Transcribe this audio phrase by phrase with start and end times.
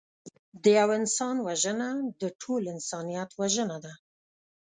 [0.63, 1.89] د یوه انسان وژنه
[2.21, 3.93] د ټول انسانیت وژنه ده